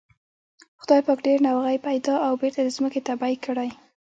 خدای 0.81 1.01
پاک 1.05 1.19
ډېر 1.27 1.39
نوغې 1.45 1.77
پيدا 1.87 2.13
او 2.25 2.33
بېرته 2.41 2.59
د 2.63 2.69
ځمکې 2.77 2.99
تبی 3.07 3.33
کړې. 3.45 3.69